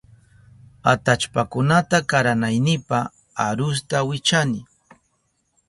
[0.91, 2.99] Atallpakunata karanaynipa
[3.45, 4.61] arusta wichani.